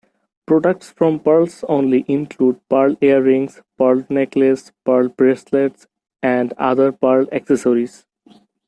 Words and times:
Products 0.47 0.89
from 0.89 1.19
PearlsOnly 1.19 2.05
include 2.07 2.59
pearl 2.69 2.95
earrings, 3.01 3.61
pearl 3.77 4.03
necklace, 4.09 4.71
pearl 4.83 5.09
bracelets 5.09 5.85
and 6.23 6.53
other 6.53 6.91
pearl 6.91 7.27
accessories. 7.31 8.07